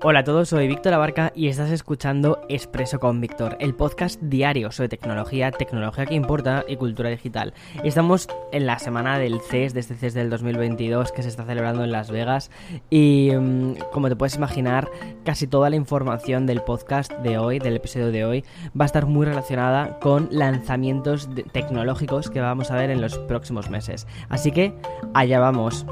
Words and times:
Hola 0.00 0.20
a 0.20 0.24
todos, 0.24 0.50
soy 0.50 0.68
Víctor 0.68 0.94
Abarca 0.94 1.32
y 1.34 1.48
estás 1.48 1.72
escuchando 1.72 2.40
Expreso 2.48 3.00
con 3.00 3.20
Víctor, 3.20 3.56
el 3.58 3.74
podcast 3.74 4.20
diario 4.22 4.70
sobre 4.70 4.88
tecnología, 4.88 5.50
tecnología 5.50 6.06
que 6.06 6.14
importa 6.14 6.64
y 6.68 6.76
cultura 6.76 7.10
digital. 7.10 7.52
Estamos 7.82 8.28
en 8.52 8.64
la 8.64 8.78
semana 8.78 9.18
del 9.18 9.40
CES, 9.40 9.74
de 9.74 9.80
este 9.80 9.96
CES 9.96 10.14
del 10.14 10.30
2022 10.30 11.10
que 11.10 11.24
se 11.24 11.28
está 11.28 11.44
celebrando 11.44 11.82
en 11.82 11.90
Las 11.90 12.12
Vegas 12.12 12.52
y 12.90 13.32
mm, 13.36 13.72
como 13.92 14.08
te 14.08 14.14
puedes 14.14 14.36
imaginar, 14.36 14.88
casi 15.24 15.48
toda 15.48 15.68
la 15.68 15.74
información 15.74 16.46
del 16.46 16.62
podcast 16.62 17.12
de 17.14 17.38
hoy, 17.38 17.58
del 17.58 17.74
episodio 17.74 18.12
de 18.12 18.24
hoy, 18.24 18.44
va 18.80 18.84
a 18.84 18.86
estar 18.86 19.06
muy 19.06 19.26
relacionada 19.26 19.98
con 19.98 20.28
lanzamientos 20.30 21.28
tecnológicos 21.50 22.30
que 22.30 22.40
vamos 22.40 22.70
a 22.70 22.76
ver 22.76 22.90
en 22.90 23.00
los 23.00 23.18
próximos 23.18 23.68
meses. 23.68 24.06
Así 24.28 24.52
que 24.52 24.74
allá 25.12 25.40
vamos. 25.40 25.84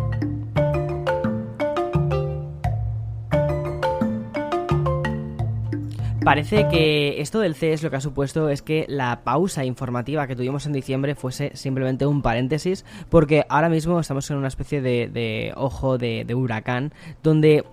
Parece 6.26 6.66
que 6.66 7.20
esto 7.20 7.38
del 7.38 7.54
CES 7.54 7.84
lo 7.84 7.90
que 7.90 7.96
ha 7.98 8.00
supuesto 8.00 8.48
es 8.48 8.60
que 8.60 8.84
la 8.88 9.22
pausa 9.22 9.64
informativa 9.64 10.26
que 10.26 10.34
tuvimos 10.34 10.66
en 10.66 10.72
diciembre 10.72 11.14
fuese 11.14 11.52
simplemente 11.54 12.04
un 12.04 12.20
paréntesis, 12.20 12.84
porque 13.08 13.46
ahora 13.48 13.68
mismo 13.68 14.00
estamos 14.00 14.28
en 14.32 14.38
una 14.38 14.48
especie 14.48 14.80
de, 14.82 15.52
ojo 15.54 15.98
de, 15.98 16.24
de 16.26 16.34
huracán, 16.34 16.92
donde 17.22 17.64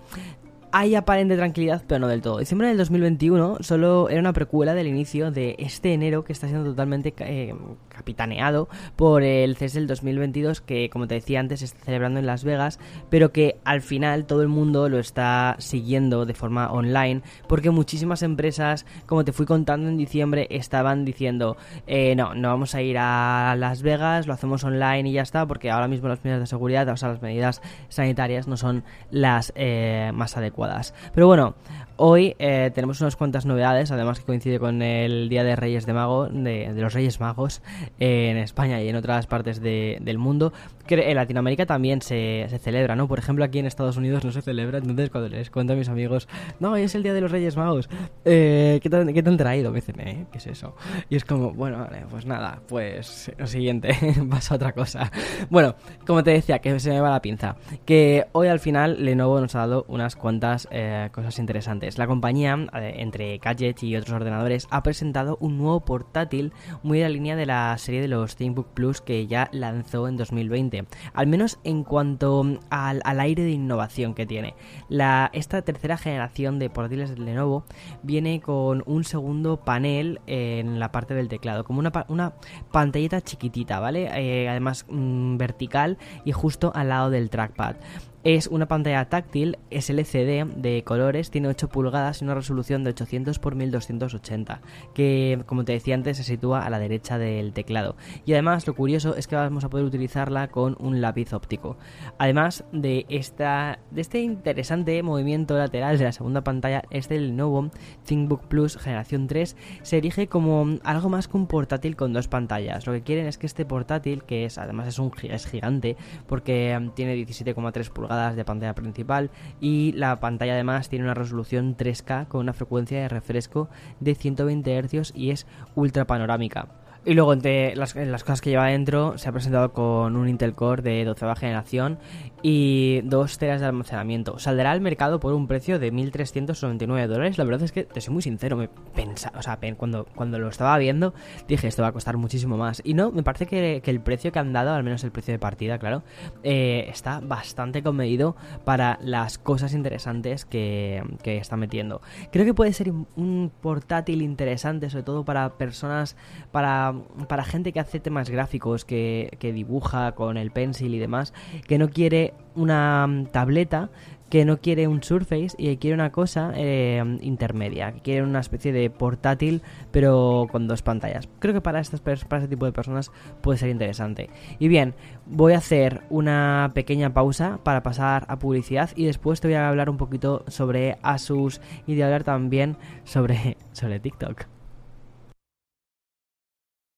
hay 0.70 0.96
aparente 0.96 1.36
tranquilidad, 1.36 1.82
pero 1.86 1.98
no 2.00 2.06
del 2.06 2.20
todo. 2.22 2.38
Diciembre 2.38 2.68
del 2.68 2.76
2021 2.76 3.58
solo 3.60 4.08
era 4.08 4.20
una 4.20 4.32
precuela 4.32 4.74
del 4.74 4.86
inicio 4.86 5.32
de 5.32 5.56
este 5.58 5.92
enero 5.92 6.22
que 6.22 6.32
está 6.32 6.46
siendo 6.46 6.70
totalmente 6.70 7.12
eh, 7.18 7.54
capitaneado 7.94 8.68
por 8.96 9.22
el 9.22 9.56
CES 9.56 9.74
del 9.74 9.86
2022 9.86 10.60
que, 10.60 10.90
como 10.90 11.06
te 11.06 11.14
decía 11.14 11.40
antes, 11.40 11.60
se 11.60 11.66
está 11.66 11.84
celebrando 11.84 12.20
en 12.20 12.26
Las 12.26 12.44
Vegas, 12.44 12.78
pero 13.10 13.32
que 13.32 13.56
al 13.64 13.80
final 13.82 14.26
todo 14.26 14.42
el 14.42 14.48
mundo 14.48 14.88
lo 14.88 14.98
está 14.98 15.56
siguiendo 15.58 16.26
de 16.26 16.34
forma 16.34 16.70
online 16.70 17.22
porque 17.48 17.70
muchísimas 17.70 18.22
empresas, 18.22 18.86
como 19.06 19.24
te 19.24 19.32
fui 19.32 19.46
contando 19.46 19.88
en 19.88 19.96
diciembre, 19.96 20.46
estaban 20.50 21.04
diciendo, 21.04 21.56
eh, 21.86 22.14
no, 22.16 22.34
no 22.34 22.48
vamos 22.48 22.74
a 22.74 22.82
ir 22.82 22.96
a 22.98 23.54
Las 23.58 23.82
Vegas, 23.82 24.26
lo 24.26 24.34
hacemos 24.34 24.64
online 24.64 25.08
y 25.08 25.12
ya 25.12 25.22
está, 25.22 25.46
porque 25.46 25.70
ahora 25.70 25.88
mismo 25.88 26.08
las 26.08 26.22
medidas 26.24 26.40
de 26.40 26.46
seguridad, 26.46 26.88
o 26.88 26.96
sea, 26.96 27.10
las 27.10 27.22
medidas 27.22 27.62
sanitarias 27.88 28.48
no 28.48 28.56
son 28.56 28.84
las 29.10 29.52
eh, 29.56 30.10
más 30.14 30.36
adecuadas. 30.36 30.94
Pero 31.14 31.26
bueno, 31.26 31.54
Hoy 31.96 32.34
eh, 32.40 32.72
tenemos 32.74 33.00
unas 33.00 33.14
cuantas 33.14 33.46
novedades, 33.46 33.92
además 33.92 34.18
que 34.18 34.24
coincide 34.24 34.58
con 34.58 34.82
el 34.82 35.28
Día 35.28 35.44
de 35.44 35.54
Reyes 35.54 35.86
de 35.86 35.92
Mago, 35.92 36.26
de, 36.28 36.72
los 36.74 36.92
Reyes 36.92 37.20
Magos, 37.20 37.62
en 37.98 38.36
España 38.36 38.82
y 38.82 38.88
en 38.88 38.96
otras 38.96 39.26
partes 39.26 39.60
del 39.60 40.18
mundo. 40.18 40.52
En 40.88 41.16
Latinoamérica 41.16 41.66
también 41.66 42.02
se, 42.02 42.46
celebra, 42.60 42.94
¿no? 42.96 43.08
Por 43.08 43.18
ejemplo, 43.18 43.44
aquí 43.44 43.58
en 43.58 43.66
Estados 43.66 43.96
Unidos 43.96 44.24
no 44.24 44.32
se 44.32 44.42
celebra, 44.42 44.78
entonces 44.78 45.10
cuando 45.10 45.28
les 45.28 45.50
cuento 45.50 45.72
a 45.72 45.76
mis 45.76 45.88
amigos, 45.88 46.28
no, 46.60 46.72
hoy 46.72 46.82
es 46.82 46.94
el 46.94 47.02
Día 47.02 47.14
de 47.14 47.20
los 47.20 47.30
Reyes 47.30 47.56
Magos, 47.56 47.88
eh, 48.24 48.80
¿qué, 48.82 48.90
te, 48.90 48.96
han 48.96 49.36
traído? 49.36 49.70
Me 49.70 49.76
dicen, 49.76 50.00
¿eh? 50.00 50.26
¿Qué 50.30 50.38
es 50.38 50.46
eso? 50.46 50.76
Y 51.08 51.16
es 51.16 51.24
como, 51.24 51.52
bueno, 51.52 51.78
vale, 51.78 52.04
pues 52.10 52.26
nada, 52.26 52.60
pues 52.68 53.32
lo 53.38 53.46
siguiente, 53.46 53.96
pasa 54.30 54.54
otra 54.54 54.72
cosa. 54.72 55.10
Bueno, 55.50 55.74
como 56.06 56.22
te 56.22 56.32
decía, 56.32 56.58
que 56.58 56.78
se 56.78 56.90
me 56.90 57.00
va 57.00 57.10
la 57.10 57.22
pinza, 57.22 57.56
que 57.84 58.26
hoy 58.32 58.48
al 58.48 58.60
final 58.60 59.04
Lenovo 59.04 59.40
nos 59.40 59.54
ha 59.54 59.60
dado 59.60 59.84
unas 59.88 60.16
cuantas 60.16 60.68
eh, 60.70 61.08
cosas 61.12 61.38
interesantes. 61.38 61.98
La 61.98 62.06
compañía, 62.06 62.56
eh, 62.74 62.94
entre 62.98 63.38
gadgets 63.38 63.82
y 63.82 63.96
otros 63.96 64.14
ordenadores, 64.14 64.66
ha 64.70 64.82
presentado 64.82 65.36
un 65.40 65.58
nuevo 65.58 65.80
portátil 65.80 66.52
muy 66.82 66.98
en 66.98 67.04
la 67.04 67.08
línea 67.08 67.36
de 67.36 67.46
la 67.46 67.76
serie 67.78 68.00
de 68.00 68.08
los 68.08 68.36
ThinkBook 68.36 68.68
Plus 68.74 69.00
que 69.00 69.26
ya 69.26 69.48
lanzó 69.52 70.08
en 70.08 70.16
2020, 70.16 70.73
al 71.12 71.26
menos 71.26 71.58
en 71.64 71.84
cuanto 71.84 72.44
al, 72.70 73.02
aire 73.20 73.42
de 73.42 73.50
innovación 73.50 74.14
que 74.14 74.26
tiene. 74.26 74.54
La, 74.88 75.30
esta 75.32 75.62
tercera 75.62 75.96
generación 75.96 76.58
de 76.58 76.70
portátiles 76.70 77.10
de 77.10 77.16
Lenovo 77.16 77.64
viene 78.02 78.40
con 78.40 78.82
un 78.86 79.04
segundo 79.04 79.58
panel 79.58 80.20
en 80.26 80.78
la 80.78 80.90
parte 80.90 81.14
del 81.14 81.28
teclado, 81.28 81.64
como 81.64 81.78
una, 81.78 81.92
una 82.08 82.34
pantallita 82.72 83.20
chiquitita, 83.20 83.80
¿vale? 83.80 84.10
Eh, 84.14 84.48
además 84.48 84.86
mm, 84.88 85.36
vertical 85.36 85.98
y 86.24 86.32
justo 86.32 86.72
al 86.74 86.88
lado 86.88 87.10
del 87.10 87.30
trackpad. 87.30 87.76
Es 88.24 88.46
una 88.46 88.64
pantalla 88.64 89.04
táctil, 89.10 89.58
es 89.68 89.90
LCD 89.90 90.46
de 90.56 90.82
colores, 90.82 91.30
tiene 91.30 91.48
8 91.48 91.68
pulgadas 91.68 92.22
y 92.22 92.24
una 92.24 92.34
resolución 92.34 92.82
de 92.82 92.88
800 92.88 93.36
x 93.36 93.54
1280, 93.54 94.62
que 94.94 95.42
como 95.44 95.66
te 95.66 95.72
decía 95.72 95.94
antes 95.94 96.16
se 96.16 96.24
sitúa 96.24 96.64
a 96.64 96.70
la 96.70 96.78
derecha 96.78 97.18
del 97.18 97.52
teclado. 97.52 97.96
Y 98.24 98.32
además 98.32 98.66
lo 98.66 98.74
curioso 98.74 99.14
es 99.14 99.26
que 99.26 99.36
vamos 99.36 99.64
a 99.64 99.68
poder 99.68 99.84
utilizarla 99.84 100.48
con 100.48 100.74
un 100.80 101.02
lápiz 101.02 101.34
óptico. 101.34 101.76
Además 102.16 102.64
de, 102.72 103.04
esta, 103.10 103.80
de 103.90 104.00
este 104.00 104.20
interesante 104.20 105.02
movimiento 105.02 105.58
lateral 105.58 105.98
de 105.98 106.04
la 106.04 106.12
segunda 106.12 106.42
pantalla, 106.42 106.84
este 106.88 107.20
nuevo 107.20 107.68
ThinkBook 108.06 108.46
Plus 108.46 108.78
generación 108.78 109.26
3 109.26 109.54
se 109.82 109.98
erige 109.98 110.28
como 110.28 110.78
algo 110.82 111.10
más 111.10 111.28
que 111.28 111.36
un 111.36 111.46
portátil 111.46 111.94
con 111.94 112.14
dos 112.14 112.28
pantallas. 112.28 112.86
Lo 112.86 112.94
que 112.94 113.02
quieren 113.02 113.26
es 113.26 113.36
que 113.36 113.44
este 113.44 113.66
portátil, 113.66 114.22
que 114.22 114.46
es 114.46 114.56
además 114.56 114.88
es 114.88 114.98
un 114.98 115.12
es 115.24 115.46
gigante 115.46 115.98
porque 116.26 116.74
mm, 116.80 116.88
tiene 116.94 117.16
17,3 117.16 117.90
pulgadas, 117.90 118.13
de 118.14 118.44
pantalla 118.44 118.74
principal 118.74 119.30
y 119.60 119.92
la 119.92 120.20
pantalla 120.20 120.54
además 120.54 120.88
tiene 120.88 121.04
una 121.04 121.14
resolución 121.14 121.76
3K 121.76 122.28
con 122.28 122.40
una 122.40 122.52
frecuencia 122.52 123.00
de 123.00 123.08
refresco 123.08 123.68
de 124.00 124.14
120 124.14 124.82
Hz 124.82 125.12
y 125.14 125.30
es 125.30 125.46
ultra 125.74 126.06
panorámica. 126.06 126.68
Y 127.06 127.12
luego 127.12 127.34
entre 127.34 127.76
las, 127.76 127.92
cosas 127.94 128.40
que 128.40 128.50
lleva 128.50 128.66
dentro 128.66 129.18
se 129.18 129.28
ha 129.28 129.32
presentado 129.32 129.72
con 129.72 130.16
un 130.16 130.28
Intel 130.28 130.54
Core 130.54 130.82
de 130.82 131.04
12 131.04 131.34
generación 131.36 131.98
y 132.46 133.00
2 133.04 133.38
teras 133.38 133.62
de 133.62 133.66
almacenamiento. 133.66 134.38
Saldrá 134.38 134.70
al 134.72 134.82
mercado 134.82 135.18
por 135.18 135.32
un 135.32 135.46
precio 135.46 135.78
de 135.78 135.90
1.399 135.90 137.06
dólares. 137.06 137.38
La 137.38 137.44
verdad 137.44 137.62
es 137.62 137.72
que, 137.72 137.84
te 137.84 138.00
soy 138.00 138.12
muy 138.12 138.22
sincero, 138.22 138.56
me 138.56 138.68
pensaba, 138.68 139.38
o 139.38 139.42
sea, 139.42 139.58
cuando, 139.76 140.04
cuando 140.14 140.38
lo 140.38 140.48
estaba 140.48 140.76
viendo 140.76 141.14
dije 141.48 141.68
esto 141.68 141.82
va 141.82 141.88
a 141.88 141.92
costar 141.92 142.16
muchísimo 142.18 142.56
más. 142.56 142.82
Y 142.84 142.94
no, 142.94 143.10
me 143.10 143.22
parece 143.22 143.46
que, 143.46 143.82
el 143.84 144.00
precio 144.00 144.30
que 144.30 144.38
han 144.38 144.52
dado, 144.52 144.74
al 144.74 144.84
menos 144.84 145.02
el 145.04 145.10
precio 145.10 145.32
de 145.32 145.38
partida, 145.38 145.78
claro, 145.78 146.02
eh, 146.42 146.86
está 146.88 147.20
bastante 147.20 147.82
comedido 147.82 148.36
para 148.64 148.98
las 149.00 149.38
cosas 149.38 149.72
interesantes 149.72 150.44
que, 150.44 151.02
que 151.22 151.38
está 151.38 151.56
metiendo. 151.56 152.02
Creo 152.30 152.44
que 152.44 152.54
puede 152.54 152.72
ser 152.72 152.92
un 152.92 153.50
portátil 153.60 154.22
interesante, 154.22 154.90
sobre 154.90 155.04
todo 155.04 155.24
para 155.24 155.54
personas, 155.54 156.16
para 156.52 156.84
para, 157.28 157.44
gente 157.44 157.72
que 157.72 157.80
hace 157.80 158.00
temas 158.00 158.30
gráficos, 158.30 158.84
que, 158.84 159.36
dibuja 159.54 160.12
con 160.12 160.36
el 160.36 160.50
pencil 160.50 160.94
y 160.94 160.98
demás, 160.98 161.32
que 161.66 161.78
no 161.78 161.90
quiere 161.90 162.33
una 162.54 163.06
mm, 163.06 163.26
tableta, 163.26 163.90
que 164.34 164.44
no 164.44 164.58
quiere 164.58 164.88
un 164.88 165.00
Surface 165.00 165.54
y 165.58 165.76
quiere 165.76 165.94
una 165.94 166.10
cosa 166.10 166.52
eh, 166.56 167.00
intermedia, 167.20 167.92
que 167.92 168.00
quiere 168.00 168.22
una 168.24 168.40
especie 168.40 168.72
de 168.72 168.90
portátil 168.90 169.62
pero 169.92 170.48
con 170.50 170.66
dos 170.66 170.82
pantallas. 170.82 171.28
Creo 171.38 171.54
que 171.54 171.60
para, 171.60 171.78
estas, 171.78 172.00
para 172.00 172.16
este 172.16 172.48
tipo 172.48 172.66
de 172.66 172.72
personas 172.72 173.12
puede 173.42 173.58
ser 173.58 173.68
interesante. 173.68 174.30
Y 174.58 174.66
bien, 174.66 174.94
voy 175.26 175.52
a 175.52 175.58
hacer 175.58 176.02
una 176.10 176.72
pequeña 176.74 177.14
pausa 177.14 177.60
para 177.62 177.84
pasar 177.84 178.24
a 178.28 178.38
publicidad 178.38 178.90
y 178.96 179.04
después 179.04 179.40
te 179.40 179.46
voy 179.46 179.54
a 179.54 179.68
hablar 179.68 179.88
un 179.88 179.98
poquito 179.98 180.44
sobre 180.48 180.98
Asus 181.02 181.60
y 181.86 181.94
de 181.94 182.02
hablar 182.02 182.24
también 182.24 182.76
sobre, 183.04 183.56
sobre 183.72 184.00
TikTok. 184.00 184.53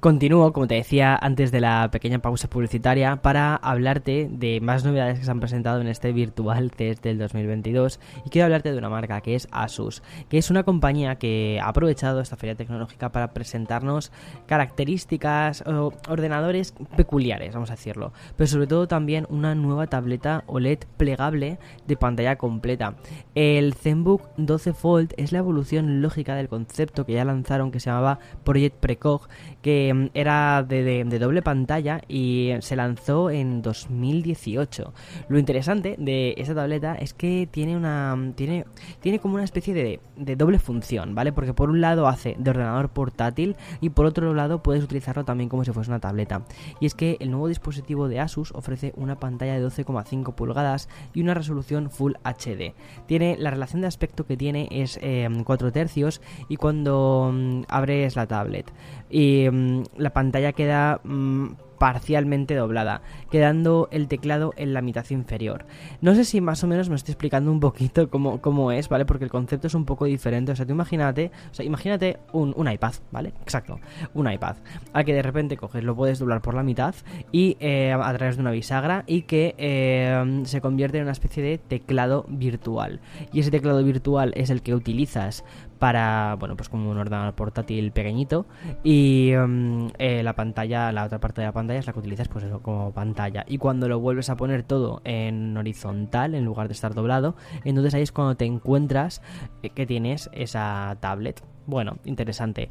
Continúo, 0.00 0.52
como 0.52 0.66
te 0.66 0.74
decía 0.74 1.16
antes 1.16 1.50
de 1.50 1.60
la 1.60 1.90
pequeña 1.90 2.18
pausa 2.18 2.50
publicitaria, 2.50 3.16
para 3.16 3.56
hablarte 3.56 4.28
de 4.30 4.60
más 4.60 4.84
novedades 4.84 5.18
que 5.18 5.24
se 5.24 5.30
han 5.30 5.40
presentado 5.40 5.80
en 5.80 5.88
este 5.88 6.12
virtual 6.12 6.70
test 6.70 7.02
del 7.02 7.16
2022 7.18 7.98
y 8.26 8.28
quiero 8.28 8.44
hablarte 8.44 8.72
de 8.72 8.78
una 8.78 8.90
marca 8.90 9.22
que 9.22 9.34
es 9.34 9.48
Asus, 9.50 10.02
que 10.28 10.36
es 10.36 10.50
una 10.50 10.64
compañía 10.64 11.16
que 11.16 11.58
ha 11.62 11.68
aprovechado 11.68 12.20
esta 12.20 12.36
feria 12.36 12.54
tecnológica 12.54 13.10
para 13.10 13.32
presentarnos 13.32 14.12
características 14.46 15.62
o 15.66 15.94
ordenadores 16.10 16.74
peculiares, 16.94 17.54
vamos 17.54 17.70
a 17.70 17.76
decirlo, 17.76 18.12
pero 18.36 18.48
sobre 18.48 18.66
todo 18.66 18.86
también 18.86 19.26
una 19.30 19.54
nueva 19.54 19.86
tableta 19.86 20.44
OLED 20.46 20.80
plegable 20.98 21.58
de 21.86 21.96
pantalla 21.96 22.36
completa. 22.36 22.96
El 23.34 23.72
ZenBook 23.72 24.22
12 24.36 24.74
Fold 24.74 25.14
es 25.16 25.32
la 25.32 25.38
evolución 25.38 26.02
lógica 26.02 26.34
del 26.34 26.50
concepto 26.50 27.06
que 27.06 27.14
ya 27.14 27.24
lanzaron 27.24 27.70
que 27.70 27.80
se 27.80 27.88
llamaba 27.88 28.18
Project 28.44 28.76
Precog, 28.76 29.28
que 29.62 29.95
Era 30.14 30.62
de, 30.62 31.04
doble 31.18 31.42
pantalla 31.42 32.00
y 32.08 32.52
se 32.60 32.76
lanzó 32.76 33.30
en 33.30 33.62
2018. 33.62 34.92
Lo 35.28 35.38
interesante 35.38 35.96
de 35.98 36.34
esta 36.36 36.54
tableta 36.54 36.94
es 36.94 37.14
que 37.14 37.48
tiene 37.50 37.76
una 37.76 38.16
tiene, 38.34 38.64
tiene 39.00 39.18
como 39.18 39.34
una 39.34 39.44
especie 39.44 39.74
de, 39.74 40.00
de 40.16 40.36
doble 40.36 40.58
función, 40.58 41.14
¿vale? 41.14 41.32
Porque 41.32 41.54
por 41.54 41.70
un 41.70 41.80
lado 41.80 42.08
hace 42.08 42.36
de 42.38 42.50
ordenador 42.50 42.88
portátil 42.90 43.56
y 43.80 43.90
por 43.90 44.06
otro 44.06 44.34
lado 44.34 44.62
puedes 44.62 44.84
utilizarlo 44.84 45.24
también 45.24 45.48
como 45.48 45.64
si 45.64 45.72
fuese 45.72 45.90
una 45.90 46.00
tableta. 46.00 46.42
Y 46.80 46.86
es 46.86 46.94
que 46.94 47.16
el 47.20 47.30
nuevo 47.30 47.48
dispositivo 47.48 48.08
de 48.08 48.20
Asus 48.20 48.52
ofrece 48.52 48.92
una 48.96 49.18
pantalla 49.18 49.58
de 49.58 49.66
12,5 49.66 50.34
pulgadas 50.34 50.88
y 51.14 51.22
una 51.22 51.34
resolución 51.34 51.90
Full 51.90 52.14
HD. 52.24 52.74
Tiene 53.06 53.36
la 53.38 53.50
relación 53.50 53.82
de 53.82 53.88
aspecto 53.88 54.26
que 54.26 54.36
tiene 54.36 54.68
es 54.70 54.98
4 54.98 55.68
em, 55.68 55.72
tercios 55.72 56.20
y 56.48 56.56
cuando 56.56 57.30
mm, 57.32 57.62
abres 57.68 58.16
la 58.16 58.26
tablet 58.26 58.72
y 59.10 59.48
mm, 59.50 59.75
la 59.96 60.10
pantalla 60.10 60.52
queda 60.52 61.00
mm, 61.04 61.48
parcialmente 61.78 62.54
doblada, 62.54 63.02
quedando 63.30 63.88
el 63.90 64.08
teclado 64.08 64.52
en 64.56 64.72
la 64.72 64.82
mitad 64.82 65.04
inferior. 65.10 65.66
No 66.00 66.14
sé 66.14 66.24
si 66.24 66.40
más 66.40 66.62
o 66.64 66.66
menos 66.66 66.88
me 66.88 66.96
estoy 66.96 67.12
explicando 67.12 67.50
un 67.50 67.60
poquito 67.60 68.08
cómo, 68.10 68.40
cómo 68.40 68.72
es, 68.72 68.88
¿vale? 68.88 69.04
Porque 69.04 69.24
el 69.24 69.30
concepto 69.30 69.66
es 69.66 69.74
un 69.74 69.84
poco 69.84 70.06
diferente. 70.06 70.52
O 70.52 70.56
sea, 70.56 70.66
tú 70.66 70.72
imagínate, 70.72 71.30
o 71.50 71.54
sea, 71.54 71.64
imagínate 71.64 72.18
un, 72.32 72.54
iPad, 72.66 72.94
¿vale? 73.12 73.32
Exacto, 73.42 73.78
un 74.14 74.30
iPad, 74.30 74.56
al 74.92 75.04
que 75.04 75.14
de 75.14 75.22
repente 75.22 75.56
coges, 75.56 75.84
lo 75.84 75.94
puedes 75.94 76.18
doblar 76.18 76.42
por 76.42 76.54
la 76.54 76.62
mitad 76.62 76.94
y 77.30 77.56
eh, 77.60 77.92
a 77.92 78.12
través 78.14 78.36
de 78.36 78.42
una 78.42 78.50
bisagra 78.50 79.04
y 79.06 79.22
que 79.22 79.54
eh, 79.58 80.42
se 80.44 80.60
convierte 80.60 80.98
en 80.98 81.04
una 81.04 81.12
especie 81.12 81.42
de 81.42 81.58
teclado 81.58 82.24
virtual. 82.28 83.00
Y 83.32 83.40
ese 83.40 83.50
teclado 83.50 83.82
virtual 83.84 84.32
es 84.36 84.50
el 84.50 84.62
que 84.62 84.74
utilizas 84.74 85.44
para, 85.78 86.36
bueno, 86.38 86.56
pues 86.56 86.68
como 86.68 86.90
un 86.90 86.98
ordenador 86.98 87.34
portátil 87.34 87.92
pequeñito. 87.92 88.46
Y 88.82 89.30
em, 89.30 89.88
eh, 89.98 90.22
la 90.22 90.34
pantalla, 90.34 90.92
la 90.92 91.04
otra 91.04 91.20
parte 91.20 91.40
de 91.40 91.46
la 91.46 91.52
pantalla 91.52 91.78
es 91.78 91.86
la 91.86 91.92
que 91.92 91.98
utilizas 91.98 92.28
pues 92.28 92.44
eso, 92.44 92.60
como 92.60 92.92
pantalla. 92.92 93.44
Y 93.46 93.58
cuando 93.58 93.88
lo 93.88 94.00
vuelves 94.00 94.30
a 94.30 94.36
poner 94.36 94.62
todo 94.62 95.00
en 95.04 95.56
horizontal 95.56 96.34
en 96.34 96.44
lugar 96.44 96.68
de 96.68 96.72
estar 96.74 96.94
doblado, 96.94 97.36
entonces 97.64 97.94
ahí 97.94 98.02
es 98.02 98.12
cuando 98.12 98.36
te 98.36 98.44
encuentras 98.44 99.22
eh, 99.62 99.70
que 99.70 99.86
tienes 99.86 100.30
esa 100.32 100.96
tablet 101.00 101.42
bueno, 101.66 101.98
interesante. 102.04 102.70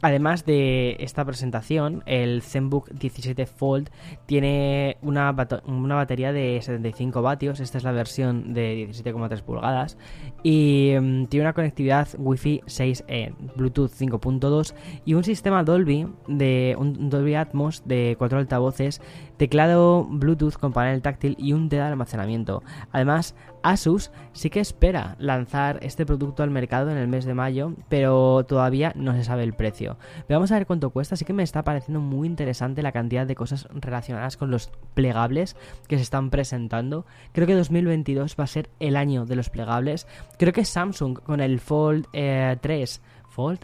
Además 0.00 0.46
de 0.46 0.96
esta 1.00 1.24
presentación, 1.24 2.02
el 2.06 2.42
ZenBook 2.42 2.90
17 2.90 3.46
Fold 3.46 3.90
tiene 4.26 4.96
una, 5.02 5.34
una, 5.66 5.94
batería 5.96 6.32
de 6.32 6.60
75 6.62 7.20
vatios, 7.20 7.58
esta 7.58 7.78
es 7.78 7.84
la 7.84 7.90
versión 7.90 8.54
de 8.54 8.88
17,3 8.88 9.42
pulgadas, 9.42 9.98
y 10.44 10.94
mm, 11.00 11.24
tiene 11.26 11.46
una 11.46 11.52
conectividad 11.52 12.08
Wi-Fi 12.16 12.62
6E, 12.66 13.34
Bluetooth 13.56 13.90
5.2 13.90 14.74
y 15.04 15.14
un 15.14 15.24
sistema 15.24 15.64
Dolby 15.64 16.06
de 16.28 16.76
un 16.78 17.10
Dolby 17.10 17.34
Atmos 17.34 17.82
de 17.84 18.14
4 18.18 18.38
altavoces, 18.38 19.00
teclado 19.38 20.04
Bluetooth 20.04 20.54
con 20.54 20.72
panel 20.72 21.00
táctil 21.00 21.36
y 21.38 21.54
un 21.54 21.68
TED 21.68 21.78
de 21.78 21.84
almacenamiento. 21.84 22.62
Además, 22.92 23.34
Asus 23.62 24.10
sí 24.32 24.50
que 24.50 24.60
espera 24.60 25.16
lanzar 25.18 25.78
este 25.82 26.06
producto 26.06 26.42
al 26.42 26.50
mercado 26.50 26.90
en 26.90 26.96
el 26.96 27.08
mes 27.08 27.24
de 27.24 27.34
mayo, 27.34 27.74
pero 27.88 28.44
todavía 28.44 28.92
no 28.94 29.14
se 29.14 29.24
sabe 29.24 29.44
el 29.44 29.52
precio. 29.52 29.96
Pero 30.26 30.38
vamos 30.38 30.52
a 30.52 30.56
ver 30.56 30.66
cuánto 30.66 30.90
cuesta, 30.90 31.14
así 31.14 31.24
que 31.24 31.32
me 31.32 31.42
está 31.42 31.64
pareciendo 31.64 32.00
muy 32.00 32.26
interesante 32.26 32.82
la 32.82 32.92
cantidad 32.92 33.26
de 33.26 33.34
cosas 33.34 33.68
relacionadas 33.72 34.36
con 34.36 34.50
los 34.50 34.70
plegables 34.94 35.56
que 35.86 35.96
se 35.96 36.02
están 36.02 36.30
presentando. 36.30 37.06
Creo 37.32 37.46
que 37.46 37.54
2022 37.54 38.36
va 38.38 38.44
a 38.44 38.48
ser 38.48 38.70
el 38.80 38.96
año 38.96 39.24
de 39.24 39.36
los 39.36 39.50
plegables. 39.50 40.06
Creo 40.38 40.52
que 40.52 40.64
Samsung 40.64 41.20
con 41.20 41.40
el 41.40 41.60
Fold 41.60 42.06
3 42.12 42.12
eh, 42.12 43.00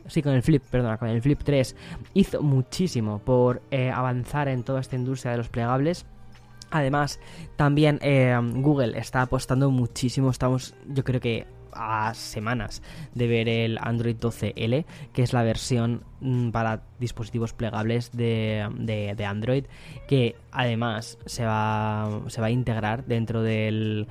Sí, 0.06 0.22
con 0.22 0.34
el 0.34 0.42
Flip, 0.42 0.62
perdona, 0.70 0.98
con 0.98 1.08
el 1.08 1.20
Flip 1.20 1.40
3 1.42 1.76
hizo 2.14 2.42
muchísimo 2.42 3.18
por 3.18 3.62
eh, 3.70 3.90
avanzar 3.90 4.48
en 4.48 4.62
toda 4.62 4.80
esta 4.80 4.96
industria 4.96 5.32
de 5.32 5.38
los 5.38 5.48
plegables 5.48 6.06
Además, 6.74 7.20
también 7.54 8.00
eh, 8.02 8.36
Google 8.56 8.98
está 8.98 9.22
apostando 9.22 9.70
muchísimo. 9.70 10.28
Estamos, 10.30 10.74
yo 10.88 11.04
creo 11.04 11.20
que 11.20 11.46
a 11.72 12.14
semanas 12.14 12.82
de 13.14 13.28
ver 13.28 13.48
el 13.48 13.78
Android 13.80 14.16
12L, 14.16 14.84
que 15.12 15.22
es 15.22 15.32
la 15.32 15.44
versión 15.44 16.02
mm, 16.20 16.50
para 16.50 16.82
dispositivos 16.98 17.52
plegables 17.52 18.10
de, 18.10 18.68
de, 18.76 19.24
Android, 19.24 19.66
que 20.08 20.34
además 20.50 21.16
se 21.26 21.44
va, 21.44 22.22
se 22.26 22.40
va 22.40 22.48
a 22.48 22.50
integrar 22.50 23.04
dentro 23.06 23.42
del 23.42 24.08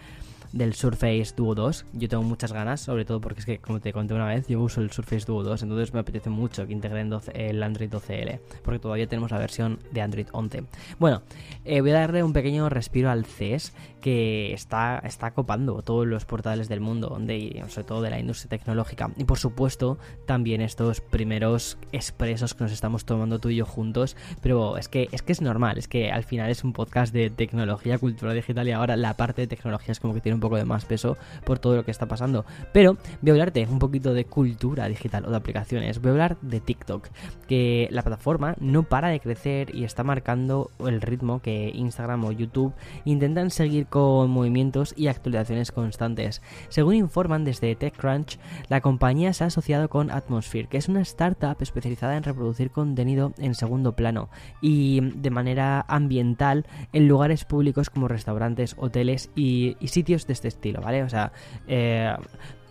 del 0.53 0.73
Surface 0.73 1.33
Duo 1.35 1.55
2. 1.55 1.85
Yo 1.93 2.07
tengo 2.07 2.23
muchas 2.23 2.53
ganas, 2.53 2.79
sobre 2.79 3.03
todo 3.03 3.19
porque 3.19 3.41
es 3.41 3.45
que, 3.45 3.59
como 3.59 3.81
te 3.81 3.91
conté 3.91 4.13
una 4.13 4.27
vez, 4.27 4.47
yo 4.47 4.61
uso 4.61 4.79
el 4.79 4.91
Surface 4.91 5.25
Duo 5.25 5.43
2, 5.43 5.63
entonces 5.63 5.93
me 5.93 5.99
apetece 5.99 6.29
mucho 6.29 6.65
que 6.65 6.73
integren 6.73 7.11
el 7.33 7.63
Android 7.63 7.89
12L, 7.89 8.39
porque 8.63 8.79
todavía 8.79 9.07
tenemos 9.07 9.31
la 9.31 9.39
versión 9.39 9.79
de 9.91 10.01
Android 10.01 10.27
11. 10.31 10.63
Bueno, 10.99 11.23
eh, 11.65 11.81
voy 11.81 11.91
a 11.91 11.95
darle 11.95 12.23
un 12.23 12.33
pequeño 12.33 12.69
respiro 12.69 13.09
al 13.09 13.25
CES, 13.25 13.73
que 14.03 14.53
está, 14.53 14.99
está 14.99 15.31
copando 15.31 15.81
todos 15.81 16.05
los 16.05 16.25
portales 16.25 16.67
del 16.67 16.81
mundo, 16.81 17.17
de, 17.21 17.63
sobre 17.69 17.87
todo 17.87 18.01
de 18.01 18.09
la 18.09 18.19
industria 18.19 18.49
tecnológica. 18.49 19.09
Y 19.15 19.23
por 19.23 19.39
supuesto, 19.39 19.97
también 20.25 20.59
estos 20.59 20.99
primeros 20.99 21.77
expresos 21.93 22.53
que 22.53 22.65
nos 22.65 22.73
estamos 22.73 23.05
tomando 23.05 23.39
tú 23.39 23.49
y 23.49 23.55
yo 23.55 23.65
juntos. 23.65 24.17
Pero 24.41 24.77
es 24.77 24.89
que, 24.89 25.07
es 25.13 25.21
que 25.21 25.31
es 25.31 25.41
normal, 25.41 25.77
es 25.77 25.87
que 25.87 26.11
al 26.11 26.25
final 26.25 26.49
es 26.49 26.65
un 26.65 26.73
podcast 26.73 27.13
de 27.13 27.29
tecnología, 27.29 27.97
cultura 27.97 28.33
digital 28.33 28.67
y 28.67 28.71
ahora 28.71 28.97
la 28.97 29.15
parte 29.15 29.41
de 29.41 29.47
tecnología 29.47 29.93
es 29.93 30.01
como 30.01 30.13
que 30.13 30.19
tiene 30.19 30.35
un 30.35 30.41
poco 30.43 30.57
de 30.57 30.65
más 30.65 30.85
peso 30.85 31.17
por 31.45 31.57
todo 31.57 31.75
lo 31.75 31.85
que 31.85 31.91
está 31.91 32.05
pasando. 32.05 32.45
Pero 32.73 32.97
voy 33.21 33.31
a 33.31 33.33
hablarte 33.33 33.65
un 33.65 33.79
poquito 33.79 34.13
de 34.13 34.25
cultura 34.25 34.87
digital 34.87 35.25
o 35.25 35.31
de 35.31 35.37
aplicaciones. 35.37 35.99
Voy 36.01 36.09
a 36.09 36.11
hablar 36.11 36.37
de 36.41 36.59
TikTok, 36.59 37.07
que 37.47 37.87
la 37.89 38.03
plataforma 38.03 38.55
no 38.59 38.83
para 38.83 39.07
de 39.07 39.19
crecer 39.19 39.73
y 39.73 39.85
está 39.85 40.03
marcando 40.03 40.69
el 40.85 41.01
ritmo 41.01 41.41
que 41.41 41.71
Instagram 41.73 42.25
o 42.25 42.31
YouTube 42.31 42.73
intentan 43.05 43.49
seguir 43.49 43.87
con 43.87 44.29
movimientos 44.29 44.93
y 44.97 45.07
actualizaciones 45.07 45.71
constantes. 45.71 46.41
Según 46.69 46.95
informan 46.95 47.45
desde 47.45 47.75
TechCrunch, 47.75 48.37
la 48.67 48.81
compañía 48.81 49.33
se 49.33 49.45
ha 49.45 49.47
asociado 49.47 49.89
con 49.89 50.11
Atmosphere, 50.11 50.67
que 50.67 50.77
es 50.77 50.89
una 50.89 51.01
startup 51.01 51.57
especializada 51.61 52.17
en 52.17 52.23
reproducir 52.23 52.71
contenido 52.71 53.33
en 53.37 53.55
segundo 53.55 53.95
plano 53.95 54.29
y 54.61 54.99
de 55.01 55.29
manera 55.29 55.85
ambiental 55.87 56.65
en 56.91 57.07
lugares 57.07 57.45
públicos 57.45 57.89
como 57.89 58.07
restaurantes, 58.07 58.75
hoteles 58.77 59.29
y, 59.35 59.75
sitios 59.93 60.25
de 60.25 60.32
este 60.33 60.47
estilo, 60.47 60.81
¿vale? 60.81 61.03
O 61.03 61.09
sea, 61.09 61.31
eh, 61.67 62.13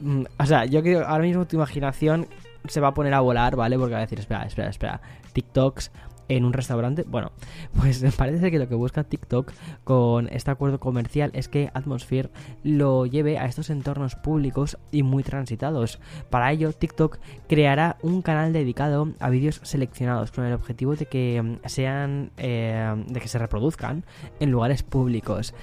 mm, 0.01 0.23
o 0.39 0.47
sea, 0.47 0.65
yo 0.65 0.83
creo 0.83 1.07
ahora 1.07 1.25
mismo 1.25 1.47
tu 1.47 1.57
imaginación 1.57 2.27
se 2.69 2.81
va 2.81 2.89
a 2.89 2.95
poner 2.95 3.15
a 3.15 3.21
volar, 3.21 3.57
¿vale? 3.57 3.79
Porque 3.79 3.93
va 3.93 3.99
a 3.99 4.03
decir, 4.03 4.19
espera, 4.19 4.45
espera, 4.45 4.69
espera, 4.69 5.01
TikToks 5.33 5.91
en 6.29 6.45
un 6.45 6.53
restaurante. 6.53 7.05
Bueno, 7.07 7.33
pues 7.79 8.03
me 8.03 8.11
parece 8.11 8.51
que 8.51 8.59
lo 8.59 8.69
que 8.69 8.75
busca 8.75 9.05
TikTok 9.05 9.53
con 9.85 10.29
este 10.29 10.51
acuerdo 10.51 10.81
comercial 10.81 11.31
es 11.35 11.49
que 11.49 11.71
Atmosphere 11.75 12.31
lo 12.63 13.07
lleve 13.07 13.39
a 13.39 13.47
estos 13.47 13.71
entornos 13.71 14.15
públicos 14.17 14.79
y 14.91 15.03
muy 15.03 15.23
transitados. 15.23 16.01
Para 16.31 16.53
ello, 16.53 16.73
TikTok 16.73 17.19
creará 17.49 17.97
un 18.03 18.23
canal 18.23 18.53
dedicado 18.53 19.09
a 19.21 19.31
vídeos 19.31 19.61
seleccionados 19.63 20.33
con 20.33 20.45
el 20.45 20.53
objetivo 20.53 20.97
de 20.97 21.07
que 21.07 21.41
mm, 21.43 21.69
sean 21.69 22.31
eh, 22.37 23.05
de 23.07 23.21
que 23.21 23.29
se 23.29 23.39
reproduzcan 23.39 24.05
en 24.41 24.51
lugares 24.51 24.83
públicos. 24.83 25.55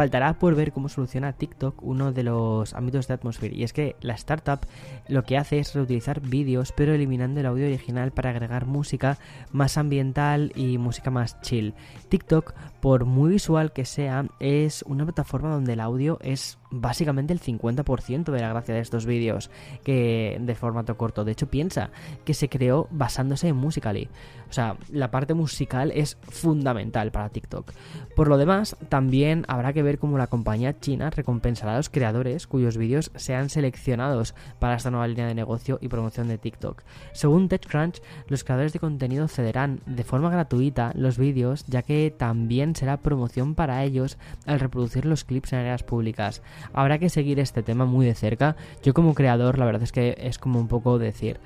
Faltará 0.00 0.38
por 0.38 0.54
ver 0.54 0.72
cómo 0.72 0.88
soluciona 0.88 1.34
TikTok 1.34 1.82
uno 1.82 2.10
de 2.10 2.22
los 2.22 2.72
ámbitos 2.72 3.06
de 3.06 3.12
Atmosphere, 3.12 3.54
y 3.54 3.64
es 3.64 3.74
que 3.74 3.96
la 4.00 4.14
startup 4.14 4.60
lo 5.08 5.24
que 5.24 5.36
hace 5.36 5.58
es 5.58 5.74
reutilizar 5.74 6.22
vídeos, 6.22 6.72
pero 6.72 6.94
eliminando 6.94 7.38
el 7.38 7.44
audio 7.44 7.66
original 7.66 8.10
para 8.10 8.30
agregar 8.30 8.64
música 8.64 9.18
más 9.52 9.76
ambiental 9.76 10.52
y 10.54 10.78
música 10.78 11.10
más 11.10 11.38
chill. 11.42 11.74
TikTok, 12.08 12.54
por 12.80 13.04
muy 13.04 13.32
visual 13.32 13.74
que 13.74 13.84
sea, 13.84 14.24
es 14.38 14.82
una 14.88 15.04
plataforma 15.04 15.50
donde 15.50 15.74
el 15.74 15.80
audio 15.80 16.18
es 16.22 16.56
básicamente 16.70 17.32
el 17.32 17.40
50% 17.40 18.32
de 18.32 18.40
la 18.40 18.48
gracia 18.50 18.74
de 18.74 18.80
estos 18.80 19.06
vídeos 19.06 19.50
que 19.84 20.38
de 20.40 20.54
formato 20.54 20.96
corto. 20.96 21.24
De 21.24 21.32
hecho, 21.32 21.48
piensa 21.48 21.90
que 22.24 22.34
se 22.34 22.48
creó 22.48 22.88
basándose 22.90 23.48
en 23.48 23.56
Musical.ly. 23.56 24.08
O 24.48 24.52
sea, 24.52 24.76
la 24.90 25.12
parte 25.12 25.34
musical 25.34 25.92
es 25.94 26.18
fundamental 26.22 27.12
para 27.12 27.28
TikTok. 27.28 27.72
Por 28.16 28.26
lo 28.26 28.36
demás, 28.36 28.76
también 28.88 29.44
habrá 29.46 29.72
que 29.72 29.84
ver 29.84 30.00
cómo 30.00 30.18
la 30.18 30.26
compañía 30.26 30.80
china 30.80 31.10
recompensará 31.10 31.74
a 31.74 31.76
los 31.76 31.88
creadores 31.88 32.48
cuyos 32.48 32.76
vídeos 32.76 33.12
sean 33.14 33.48
seleccionados 33.48 34.34
para 34.58 34.74
esta 34.74 34.90
nueva 34.90 35.06
línea 35.06 35.28
de 35.28 35.36
negocio 35.36 35.78
y 35.80 35.86
promoción 35.86 36.26
de 36.26 36.38
TikTok. 36.38 36.82
Según 37.12 37.48
TechCrunch, 37.48 38.02
los 38.26 38.42
creadores 38.42 38.72
de 38.72 38.80
contenido 38.80 39.28
cederán 39.28 39.80
de 39.86 40.02
forma 40.02 40.30
gratuita 40.30 40.92
los 40.96 41.16
vídeos, 41.16 41.64
ya 41.68 41.82
que 41.82 42.12
también 42.16 42.74
será 42.74 42.96
promoción 42.96 43.54
para 43.54 43.84
ellos 43.84 44.18
al 44.46 44.58
reproducir 44.58 45.04
los 45.04 45.22
clips 45.22 45.52
en 45.52 45.60
áreas 45.60 45.84
públicas. 45.84 46.42
Habrá 46.72 46.98
que 46.98 47.08
seguir 47.08 47.38
este 47.40 47.62
tema 47.62 47.84
muy 47.84 48.06
de 48.06 48.14
cerca. 48.14 48.56
Yo 48.82 48.94
como 48.94 49.14
creador, 49.14 49.58
la 49.58 49.64
verdad 49.64 49.82
es 49.82 49.92
que 49.92 50.16
es 50.18 50.38
como 50.38 50.60
un 50.60 50.68
poco 50.68 50.98
decir, 50.98 51.38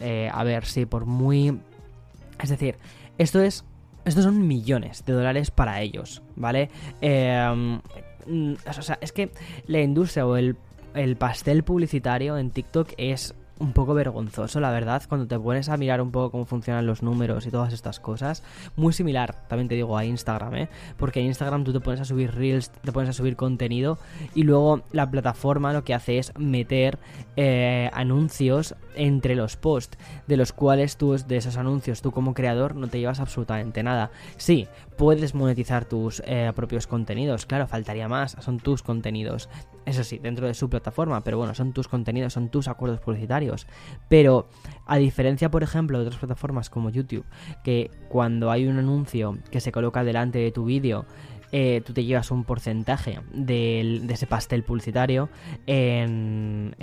eh, 0.00 0.30
a 0.32 0.44
ver, 0.44 0.64
si 0.64 0.86
por 0.86 1.06
muy... 1.06 1.58
Es 2.40 2.50
decir, 2.50 2.76
esto 3.18 3.40
es 3.40 3.64
estos 4.04 4.24
son 4.24 4.46
millones 4.46 5.04
de 5.04 5.12
dólares 5.14 5.50
para 5.50 5.80
ellos, 5.80 6.22
¿vale? 6.36 6.70
Eh, 7.00 7.78
mm, 8.26 8.54
o 8.66 8.82
sea, 8.82 8.98
es 9.00 9.12
que 9.12 9.30
la 9.66 9.80
industria 9.80 10.26
o 10.26 10.36
el, 10.36 10.56
el 10.94 11.16
pastel 11.16 11.62
publicitario 11.64 12.36
en 12.36 12.50
TikTok 12.50 12.92
es 12.98 13.34
un 13.58 13.72
poco 13.72 13.94
vergonzoso, 13.94 14.60
la 14.60 14.70
verdad, 14.70 15.02
cuando 15.08 15.26
te 15.26 15.38
pones 15.38 15.68
a 15.68 15.76
mirar 15.76 16.00
un 16.00 16.10
poco 16.10 16.30
cómo 16.30 16.44
funcionan 16.44 16.86
los 16.86 17.02
números 17.02 17.46
y 17.46 17.50
todas 17.50 17.72
estas 17.72 18.00
cosas. 18.00 18.42
Muy 18.76 18.92
similar, 18.92 19.46
también 19.48 19.68
te 19.68 19.74
digo, 19.74 19.96
a 19.96 20.04
Instagram, 20.04 20.54
¿eh? 20.56 20.68
Porque 20.96 21.20
en 21.20 21.26
Instagram 21.26 21.64
tú 21.64 21.72
te 21.72 21.80
pones 21.80 22.00
a 22.00 22.04
subir 22.04 22.34
reels, 22.34 22.70
te 22.70 22.92
pones 22.92 23.10
a 23.10 23.12
subir 23.12 23.36
contenido 23.36 23.98
y 24.34 24.42
luego 24.42 24.82
la 24.92 25.10
plataforma 25.10 25.72
lo 25.72 25.84
que 25.84 25.94
hace 25.94 26.18
es 26.18 26.32
meter 26.38 26.98
eh, 27.36 27.90
anuncios 27.92 28.74
entre 28.96 29.34
los 29.34 29.56
posts, 29.56 29.98
de 30.26 30.36
los 30.36 30.52
cuales 30.52 30.96
tú, 30.96 31.16
de 31.16 31.36
esos 31.36 31.56
anuncios, 31.56 32.02
tú 32.02 32.10
como 32.10 32.34
creador 32.34 32.74
no 32.74 32.88
te 32.88 32.98
llevas 32.98 33.20
absolutamente 33.20 33.82
nada. 33.82 34.10
Sí, 34.36 34.68
puedes 34.96 35.34
monetizar 35.34 35.84
tus 35.84 36.22
eh, 36.26 36.52
propios 36.54 36.86
contenidos, 36.86 37.46
claro, 37.46 37.66
faltaría 37.66 38.08
más, 38.08 38.36
son 38.40 38.58
tus 38.58 38.82
contenidos. 38.82 39.48
Eso 39.86 40.02
sí, 40.02 40.18
dentro 40.18 40.46
de 40.46 40.54
su 40.54 40.70
plataforma, 40.70 41.22
pero 41.22 41.36
bueno, 41.36 41.54
son 41.54 41.72
tus 41.72 41.88
contenidos, 41.88 42.32
son 42.32 42.48
tus 42.48 42.68
acuerdos 42.68 43.00
publicitarios. 43.00 43.66
Pero 44.08 44.48
a 44.86 44.96
diferencia, 44.96 45.50
por 45.50 45.62
ejemplo, 45.62 45.98
de 45.98 46.06
otras 46.06 46.18
plataformas 46.18 46.70
como 46.70 46.90
YouTube, 46.90 47.26
que 47.62 47.90
cuando 48.08 48.50
hay 48.50 48.66
un 48.66 48.78
anuncio 48.78 49.38
que 49.50 49.60
se 49.60 49.72
coloca 49.72 50.04
delante 50.04 50.38
de 50.38 50.52
tu 50.52 50.64
vídeo, 50.64 51.04
eh, 51.56 51.82
tú 51.86 51.92
te 51.92 52.04
llevas 52.04 52.32
un 52.32 52.42
porcentaje 52.42 53.20
de, 53.32 54.02
ese 54.08 54.26
pastel 54.26 54.64
publicitario 54.64 55.28
en, 55.68 56.74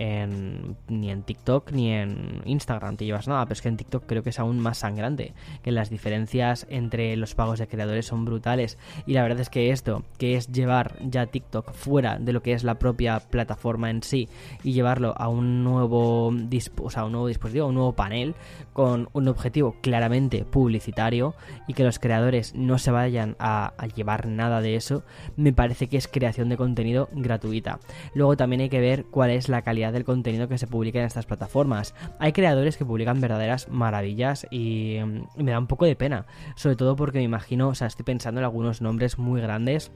ni 0.88 1.12
en 1.12 1.24
TikTok 1.24 1.74
ni 1.74 1.92
en 1.92 2.42
Instagram 2.46 2.96
te 2.96 3.04
llevas 3.04 3.28
nada, 3.28 3.44
pero 3.44 3.52
es 3.52 3.62
que 3.62 3.68
en 3.68 3.76
TikTok 3.76 4.06
creo 4.06 4.24
que 4.24 4.30
es 4.30 4.40
aún 4.40 4.60
más 4.60 4.78
sangrante, 4.78 5.34
que 5.62 5.74
las 5.74 5.90
diferencias 5.90 6.68
entre 6.70 7.18
los 7.18 7.36
pagos 7.36 7.60
de 7.60 7.68
creadores 7.68 8.06
son 8.06 8.24
brutales. 8.24 8.78
Y 9.06 9.12
la 9.12 9.24
verdad 9.24 9.42
es 9.42 9.50
que 9.50 9.72
esto, 9.72 10.06
que 10.18 10.38
es 10.38 10.48
llevar 10.48 10.96
ya 11.02 11.26
TikTok 11.26 11.74
fuera 11.74 12.18
de 12.18 12.32
lo 12.32 12.42
que 12.42 12.54
es 12.54 12.64
la 12.64 12.76
propia 12.76 13.20
plataforma 13.20 13.90
en 13.90 14.04
sí 14.04 14.30
y 14.64 14.72
llevarlo 14.72 15.14
a 15.18 15.28
un 15.28 15.66
nuevo, 15.66 16.28
o 16.28 16.90
sea, 16.90 17.04
un 17.04 17.12
nuevo 17.12 17.28
dispositivo, 17.28 17.68
un 17.68 17.76
nuevo 17.76 17.92
panel 17.92 18.36
con 18.72 19.10
un 19.12 19.28
objetivo 19.28 19.76
claramente 19.82 20.46
publicitario 20.46 21.36
y 21.68 21.74
que 21.74 21.84
los 21.84 22.00
creadores 22.00 22.56
no 22.56 22.78
se 22.78 22.92
vayan 22.92 23.36
a 23.38 23.74
llevar 23.94 24.28
nada 24.28 24.61
de 24.62 24.76
eso, 24.76 25.04
me 25.36 25.54
parece 25.54 25.88
que 25.88 25.98
es 25.98 26.08
creación 26.08 26.50
de 26.50 26.58
contenido 26.58 27.10
gratuita. 27.14 27.80
Luego 28.14 28.38
también 28.38 28.62
hay 28.62 28.70
que 28.70 28.80
ver 28.80 29.06
cuál 29.06 29.32
es 29.32 29.50
la 29.50 29.62
calidad 29.62 29.94
del 29.94 30.06
contenido 30.06 30.48
que 30.48 30.58
se 30.58 30.68
publica 30.68 31.00
en 31.00 31.06
estas 31.06 31.26
plataformas. 31.26 31.94
Hay 32.20 32.34
creadores 32.34 32.78
que 32.78 32.86
publican 32.86 33.22
verdaderas 33.22 33.70
maravillas 33.70 34.48
y, 34.52 34.98
me 35.38 35.52
da 35.52 35.60
un 35.60 35.68
poco 35.68 35.86
de 35.86 35.96
pena, 35.96 36.26
sobre 36.56 36.76
todo 36.76 36.96
porque 36.96 37.20
me 37.20 37.24
imagino, 37.24 37.70
o 37.70 37.76
sea, 37.76 37.88
estoy 37.88 38.06
pensando 38.06 38.40
en 38.40 38.46
algunos 38.46 38.82
nombres 38.82 39.18
muy 39.18 39.42
grandes 39.42 39.92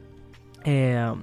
eh, 0.63 1.13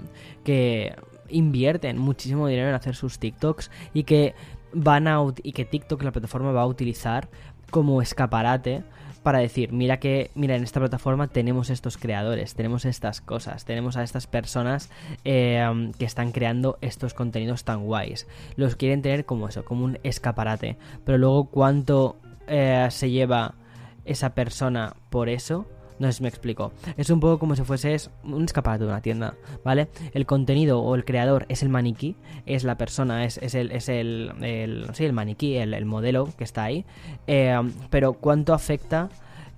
que 0.45 0.95
invierten 1.29 1.99
muchísimo 1.99 2.47
dinero 2.47 2.69
en 2.69 2.75
hacer 2.75 2.95
sus 2.95 3.19
TikToks 3.19 3.71
y 3.95 4.05
que 4.05 4.35
van 4.73 5.09
a 5.09 5.19
y 5.43 5.53
que 5.53 5.65
TikTok 5.65 6.03
la 6.03 6.13
plataforma 6.13 6.53
va 6.53 6.63
a 6.63 6.67
utilizar 6.67 7.29
como 7.71 8.03
escaparate 8.03 8.85
para 9.23 9.39
decir, 9.39 9.73
mira 9.73 9.99
que, 9.99 10.31
mira, 10.35 10.57
en 10.57 10.63
esta 10.63 10.81
plataforma 10.81 11.29
tenemos 11.29 11.71
estos 11.71 11.97
creadores, 11.97 12.55
tenemos 12.55 12.85
estas 12.85 13.21
cosas, 13.21 13.65
tenemos 13.65 13.97
a 13.97 14.03
estas 14.03 14.27
personas 14.27 14.91
eh, 15.25 15.91
que 15.99 16.05
están 16.05 16.33
creando 16.33 16.79
estos 16.81 17.15
contenidos 17.15 17.65
tan 17.65 17.85
guays. 17.85 18.27
Los 18.57 18.77
quieren 18.77 19.03
tener 19.03 19.25
como 19.25 19.49
eso, 19.49 19.65
como 19.65 19.85
un 19.85 19.99
escaparate. 20.03 20.77
Pero 21.05 21.19
luego, 21.19 21.45
¿cuánto 21.45 22.17
eh, 22.47 22.89
se 22.91 23.11
lleva 23.11 23.55
esa 24.05 24.35
persona 24.35 24.95
por 25.11 25.29
eso? 25.29 25.67
No 26.03 26.09
sé 26.09 26.15
si 26.15 26.23
me 26.25 26.29
explico. 26.29 26.73
Es 26.97 27.11
un 27.11 27.21
poco 27.21 27.39
como 27.39 27.55
si 27.55 27.63
fuese 27.63 27.97
un 28.25 28.43
escaparate 28.43 28.83
de 28.83 28.91
una 28.91 29.01
tienda, 29.03 29.37
¿vale? 29.65 29.87
El 30.13 30.27
contenido 30.27 30.81
o 30.81 30.97
el 30.97 31.05
creador 31.05 31.47
es 31.49 31.63
el 31.63 31.69
maniquí, 31.69 32.17
es 32.45 32.65
la 32.65 32.77
persona, 32.77 33.25
es, 33.25 33.39
el, 33.55 33.71
es 33.71 33.89
el, 33.89 34.33
sí, 34.95 35.05
el 35.05 35.13
maniquí, 35.13 35.57
el, 35.59 35.85
modelo 35.85 36.29
que 36.37 36.43
está 36.43 36.65
ahí. 36.65 36.85
Eh, 37.29 37.57
pero 37.89 38.15
¿cuánto 38.15 38.53
afecta 38.53 39.11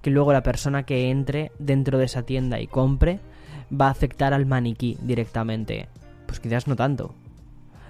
que 0.03 0.11
luego 0.11 0.35
la 0.35 0.43
persona 0.43 0.83
que 0.83 1.09
entre 1.09 1.51
dentro 1.59 1.97
de 1.97 2.05
esa 2.05 2.25
tienda 2.25 2.61
y 2.61 2.67
compre 2.67 3.21
va 3.73 3.87
a 3.87 3.93
afectar 3.93 4.35
al 4.35 4.45
maniquí 4.45 4.99
directamente? 5.01 5.89
Pues 6.27 6.41
quizás 6.41 6.69
no 6.69 6.77
tanto, 6.77 7.15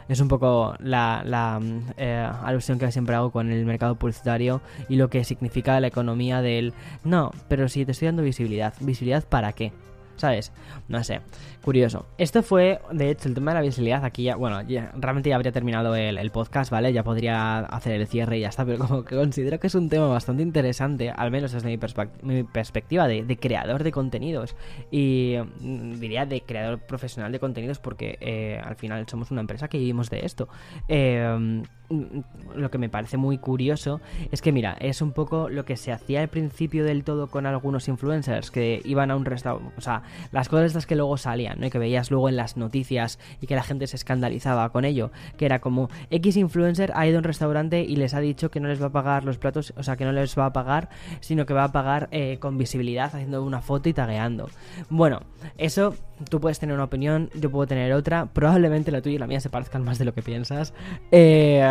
es 0.08 0.20
un 0.20 0.28
poco 0.28 0.74
la, 0.78 1.60
eh, 1.96 2.28
alusión 2.42 2.78
que 2.78 2.90
siempre 2.92 3.14
hago 3.14 3.30
con 3.30 3.50
el 3.50 3.64
mercado 3.64 3.96
publicitario 3.96 4.60
y 4.88 4.96
lo 4.96 5.08
que 5.08 5.24
significa 5.24 5.80
la 5.80 5.86
economía 5.86 6.42
del... 6.42 6.72
No, 7.04 7.30
pero 7.48 7.68
si 7.68 7.84
te 7.84 7.92
estoy 7.92 8.06
dando 8.06 8.22
visibilidad, 8.22 8.74
¿visibilidad 8.80 9.24
para 9.24 9.52
qué? 9.52 9.72
¿Sabes? 10.16 10.52
No 10.88 11.02
sé. 11.02 11.20
Curioso. 11.62 12.06
Esto 12.18 12.42
fue, 12.42 12.80
de 12.92 13.10
hecho, 13.10 13.28
el 13.28 13.34
tema 13.34 13.52
de 13.52 13.56
la 13.56 13.62
visibilidad. 13.62 14.04
Aquí 14.04 14.24
ya, 14.24 14.36
bueno, 14.36 14.60
realmente 14.96 15.30
ya 15.30 15.36
habría 15.36 15.52
terminado 15.52 15.94
el, 15.94 16.30
podcast, 16.30 16.70
¿vale? 16.70 16.92
Ya 16.92 17.02
podría 17.02 17.60
hacer 17.60 18.00
el 18.00 18.06
cierre 18.06 18.38
y 18.38 18.40
ya 18.42 18.48
está. 18.48 18.64
Pero 18.64 18.78
como 18.78 19.04
que 19.04 19.16
considero 19.16 19.58
que 19.58 19.66
es 19.66 19.74
un 19.74 19.88
tema 19.88 20.06
bastante 20.08 20.42
interesante, 20.42 21.10
al 21.10 21.30
menos 21.30 21.52
desde 21.52 21.68
mi, 21.68 22.42
perspectiva 22.44 23.08
de, 23.08 23.38
creador 23.38 23.82
de 23.82 23.92
contenidos. 23.92 24.56
Y 24.90 25.36
mm, 25.60 26.00
diría 26.00 26.26
de 26.26 26.42
creador 26.42 26.80
profesional 26.80 27.32
de 27.32 27.40
contenidos, 27.40 27.78
porque 27.78 28.18
eh, 28.20 28.60
al 28.62 28.76
final 28.76 29.06
somos 29.08 29.30
una 29.30 29.40
empresa 29.40 29.68
que 29.68 29.78
vivimos 29.78 30.10
de 30.10 30.24
esto. 30.24 30.48
Eh 30.88 31.62
Mm, 31.90 32.20
lo 32.56 32.70
que 32.70 32.78
me 32.78 32.88
parece 32.88 33.18
muy 33.18 33.36
curioso 33.36 34.00
es 34.32 34.40
que, 34.40 34.52
mira, 34.52 34.76
es 34.80 35.02
un 35.02 35.12
poco 35.12 35.50
lo 35.50 35.64
que 35.64 35.76
se 35.76 35.92
hacía 35.92 36.20
al 36.20 36.28
principio 36.28 36.84
del 36.84 37.04
todo 37.04 37.26
con 37.26 37.46
algunos 37.46 37.88
influencers 37.88 38.50
que 38.50 38.80
iban 38.84 39.10
a 39.10 39.16
un 39.16 39.24
restaurante. 39.24 39.74
O 39.76 39.80
sea, 39.80 40.02
las 40.32 40.48
cosas 40.48 40.66
estas 40.66 40.86
que 40.86 40.96
luego 40.96 41.16
salían, 41.16 41.60
¿no? 41.60 41.66
Y 41.66 41.70
que 41.70 41.78
veías 41.78 42.10
luego 42.10 42.28
en 42.28 42.36
las 42.36 42.56
noticias 42.56 43.18
y 43.40 43.46
que 43.46 43.54
la 43.54 43.62
gente 43.62 43.86
se 43.86 43.96
escandalizaba 43.96 44.68
con 44.70 44.84
ello. 44.84 45.10
Que 45.36 45.46
era 45.46 45.60
como 45.60 45.90
X 46.10 46.36
influencer 46.36 46.92
ha 46.94 47.06
ido 47.06 47.16
a 47.16 47.18
un 47.18 47.24
restaurante 47.24 47.82
y 47.82 47.96
les 47.96 48.14
ha 48.14 48.20
dicho 48.20 48.50
que 48.50 48.60
no 48.60 48.68
les 48.68 48.80
va 48.82 48.86
a 48.86 48.92
pagar 48.92 49.24
los 49.24 49.38
platos, 49.38 49.72
o 49.76 49.82
sea, 49.82 49.96
que 49.96 50.04
no 50.04 50.12
les 50.12 50.38
va 50.38 50.46
a 50.46 50.52
pagar, 50.52 50.88
sino 51.20 51.46
que 51.46 51.54
va 51.54 51.64
a 51.64 51.72
pagar 51.72 52.08
eh, 52.10 52.38
con 52.40 52.58
visibilidad, 52.58 53.06
haciendo 53.06 53.42
una 53.42 53.60
foto 53.60 53.88
y 53.88 53.92
tagueando. 53.92 54.48
Bueno, 54.90 55.20
eso 55.58 55.94
tú 56.28 56.40
puedes 56.40 56.58
tener 56.58 56.74
una 56.74 56.84
opinión, 56.84 57.30
yo 57.34 57.50
puedo 57.50 57.66
tener 57.66 57.92
otra. 57.92 58.26
Probablemente 58.26 58.90
la 58.90 59.02
tuya 59.02 59.16
y 59.16 59.18
la 59.18 59.26
mía 59.26 59.40
se 59.40 59.50
parezcan 59.50 59.82
más 59.82 59.98
de 59.98 60.04
lo 60.04 60.14
que 60.14 60.22
piensas. 60.22 60.74
Eh 61.10 61.62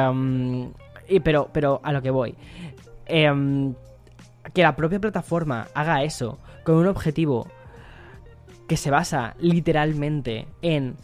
y, 1.08 1.20
pero, 1.20 1.50
pero 1.52 1.80
a 1.84 1.92
lo 1.92 2.02
que 2.02 2.12
voy. 2.12 2.36
Em, 3.06 3.74
que 4.54 4.62
la 4.62 4.76
propia 4.76 5.00
plataforma 5.00 5.68
haga 5.74 6.04
eso 6.04 6.40
con 6.64 6.76
un 6.76 6.88
objetivo 6.88 7.48
que 8.68 8.78
se 8.78 8.92
basa 8.92 9.36
literalmente 9.40 10.48
en 10.62 10.96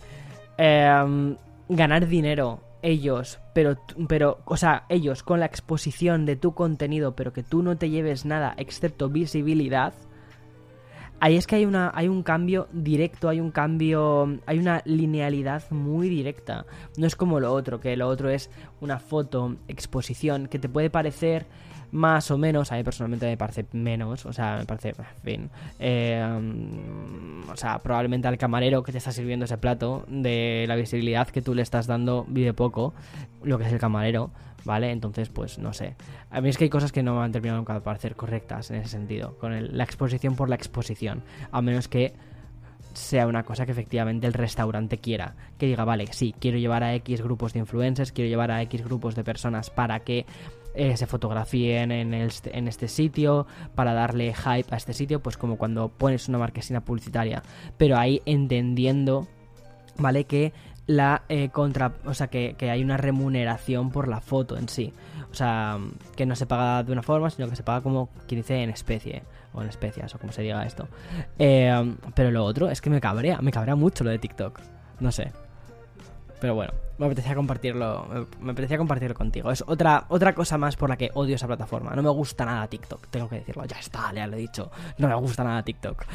em, 0.58 1.36
ganar 1.68 2.08
dinero 2.08 2.62
ellos, 2.82 3.40
pero, 3.54 3.78
pero, 4.08 4.40
o 4.46 4.56
sea, 4.56 4.86
ellos 4.90 5.24
con 5.24 5.40
la 5.40 5.46
exposición 5.46 6.26
de 6.26 6.38
tu 6.38 6.54
contenido, 6.54 7.16
pero 7.16 7.34
que 7.34 7.44
tú 7.44 7.62
no 7.62 7.78
te 7.78 7.90
lleves 7.90 8.26
nada 8.26 8.54
excepto 8.58 9.10
visibilidad, 9.10 9.94
Ahí 11.22 11.36
es 11.36 11.48
que 11.48 11.58
hay, 11.58 11.66
una, 11.66 11.92
hay 11.94 12.08
un 12.08 12.24
cambio 12.24 12.70
directo, 12.72 13.28
hay 13.28 13.42
un 13.42 13.52
cambio, 13.52 14.40
hay 14.46 14.58
una 14.58 14.82
linealidad 14.86 15.70
muy 15.70 16.08
directa. 16.08 16.66
No 16.96 17.06
es 17.08 17.18
como 17.18 17.42
lo 17.42 17.52
otro, 17.52 17.82
que 17.82 17.98
lo 17.98 18.08
otro 18.08 18.30
es 18.30 18.50
una 18.80 19.00
foto, 19.00 19.58
exposición, 19.68 20.48
que 20.48 20.60
te 20.60 20.70
puede 20.70 20.90
parecer 20.90 21.46
más 21.92 22.30
o 22.32 22.38
menos, 22.38 22.72
a 22.72 22.76
mí 22.76 22.84
personalmente 22.84 23.26
me 23.26 23.38
parece 23.38 23.66
menos, 23.74 24.26
o 24.26 24.34
sea, 24.34 24.58
me 24.58 24.66
parece, 24.66 24.90
en 24.90 25.24
fin, 25.24 25.50
eh, 25.80 26.24
o 27.52 27.56
sea, 27.56 27.80
probablemente 27.80 28.28
al 28.28 28.38
camarero 28.38 28.84
que 28.84 28.92
te 28.92 28.98
está 28.98 29.12
sirviendo 29.12 29.46
ese 29.46 29.58
plato, 29.58 30.06
de 30.08 30.66
la 30.68 30.76
visibilidad 30.76 31.28
que 31.28 31.42
tú 31.42 31.56
le 31.56 31.62
estás 31.62 31.88
dando, 31.88 32.26
vive 32.28 32.54
poco, 32.54 32.94
lo 33.44 33.58
que 33.58 33.66
es 33.66 33.74
el 33.74 33.80
camarero, 33.80 34.32
¿vale? 34.66 34.92
Entonces, 34.92 35.30
pues 35.30 35.58
no 35.58 35.74
sé. 35.74 35.96
A 36.30 36.42
mí 36.42 36.50
es 36.50 36.58
que 36.58 36.66
hay 36.66 36.70
cosas 36.70 36.92
que 36.92 37.04
no 37.04 37.16
me 37.16 37.24
han 37.24 37.32
terminado 37.32 37.60
nunca 37.60 37.74
de 37.74 37.82
parecer 37.82 38.16
correctas 38.16 38.70
en 38.72 38.78
ese 38.78 38.90
sentido, 38.90 39.38
con 39.38 39.78
la 39.78 39.84
exposición 39.84 40.36
por 40.36 40.50
la 40.50 40.56
exposición, 40.56 41.24
a 41.52 41.62
menos 41.62 41.88
que 41.88 42.14
sea 42.94 43.28
una 43.28 43.44
cosa 43.44 43.66
que 43.66 43.72
efectivamente 43.72 44.28
el 44.28 44.34
restaurante 44.34 44.98
quiera. 44.98 45.36
Que 45.58 45.68
diga, 45.68 45.86
vale, 45.86 46.08
sí, 46.12 46.34
quiero 46.40 46.58
llevar 46.58 46.84
a 46.84 46.94
X 46.96 47.22
grupos 47.22 47.54
de 47.54 47.60
influencers, 47.60 48.12
quiero 48.12 48.30
llevar 48.30 48.52
a 48.52 48.62
X 48.64 48.84
grupos 48.84 49.16
de 49.16 49.24
personas 49.24 49.70
para 49.70 50.02
que 50.02 50.26
eh, 50.74 50.98
se 50.98 51.08
fotografíen 51.08 51.92
en, 51.92 52.14
este 52.14 52.88
sitio, 52.88 53.48
para 53.76 53.94
darle 53.94 54.34
hype 54.34 54.74
a 54.74 54.78
este 54.78 54.94
sitio, 54.94 55.22
pues 55.22 55.38
como 55.38 55.58
cuando 55.58 55.90
pones 55.90 56.28
una 56.30 56.38
marquesina 56.38 56.82
publicitaria. 56.82 57.44
Pero 57.78 57.98
ahí 57.98 58.22
entendiendo 58.26 59.28
¿vale? 60.00 60.26
Que 60.26 60.54
la 60.88 61.24
eh, 61.30 61.50
contra. 61.50 61.94
O 62.06 62.14
sea, 62.14 62.28
que, 62.28 62.56
que 62.58 62.72
hay 62.72 62.84
una 62.84 62.98
remuneración 62.98 63.92
por 63.92 64.08
la 64.08 64.22
foto 64.22 64.58
en 64.58 64.68
sí. 64.70 64.94
O 65.32 65.36
sea, 65.36 65.78
que 66.16 66.26
no 66.26 66.36
se 66.36 66.48
paga 66.48 66.84
de 66.84 66.92
una 66.92 67.04
forma, 67.04 67.30
sino 67.30 67.48
que 67.48 67.56
se 67.56 67.64
paga 67.64 67.82
como 67.82 68.10
quien 68.28 68.42
dice 68.42 68.64
en 68.64 68.72
especie. 68.72 69.24
O 69.54 69.62
en 69.62 69.70
especias, 69.70 70.14
o 70.14 70.20
como 70.20 70.32
se 70.32 70.44
diga 70.44 70.64
esto. 70.66 70.88
Eh, 71.38 71.96
pero 72.16 72.32
lo 72.32 72.44
otro 72.44 72.70
es 72.70 72.82
que 72.82 72.90
me 72.90 73.02
cabrea, 73.02 73.40
me 73.42 73.52
cabrea 73.52 73.76
mucho 73.76 74.04
lo 74.04 74.10
de 74.10 74.20
TikTok. 74.20 74.60
No 75.00 75.12
sé. 75.12 75.32
Pero 76.42 76.56
bueno, 76.56 76.72
me 76.98 77.06
apetecía 77.06 77.36
compartirlo, 77.36 78.08
me- 78.40 78.52
apetecía 78.52 78.78
compartirlo 78.78 79.14
contigo. 79.16 79.52
Es 79.52 79.64
otra, 79.68 80.06
otra 80.10 80.34
cosa 80.34 80.58
más 80.58 80.76
por 80.78 80.90
la 80.90 80.96
que 80.98 81.12
odio 81.14 81.36
esa 81.36 81.48
plataforma. 81.48 81.92
No 81.96 82.02
me 82.04 82.10
gusta 82.10 82.46
nada 82.46 82.68
TikTok, 82.68 83.08
tengo 83.08 83.28
que 83.28 83.38
decirlo. 83.38 83.66
Ya 83.66 83.78
está, 83.80 84.14
ya 84.14 84.26
lo 84.28 84.38
he 84.38 84.40
dicho. 84.40 84.72
No 84.98 85.08
me 85.10 85.16
gusta 85.16 85.44
nada 85.44 85.64
TikTok. 85.64 86.06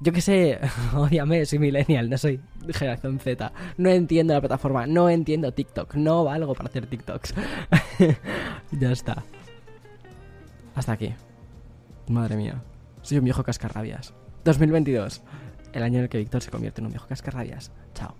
Yo 0.00 0.12
que 0.12 0.20
sé, 0.20 0.58
odiame, 0.94 1.44
soy 1.46 1.58
millennial, 1.60 2.08
no 2.10 2.18
soy 2.18 2.40
generación 2.70 3.18
Z. 3.20 3.52
No 3.76 3.90
entiendo 3.90 4.34
la 4.34 4.40
plataforma, 4.40 4.86
no 4.86 5.08
entiendo 5.08 5.52
TikTok, 5.52 5.94
no 5.94 6.24
valgo 6.24 6.54
para 6.54 6.68
hacer 6.68 6.86
TikToks. 6.86 7.34
ya 8.72 8.90
está. 8.92 9.22
Hasta 10.74 10.92
aquí. 10.92 11.14
Madre 12.08 12.36
mía. 12.36 12.62
Soy 13.02 13.18
un 13.18 13.24
viejo 13.24 13.42
cascarrabias. 13.44 14.14
2022. 14.44 15.22
El 15.72 15.82
año 15.82 15.98
en 15.98 16.04
el 16.04 16.08
que 16.08 16.18
Víctor 16.18 16.42
se 16.42 16.50
convierte 16.50 16.80
en 16.80 16.86
un 16.86 16.92
viejo 16.92 17.06
cascarrabias. 17.08 17.70
Chao. 17.94 18.14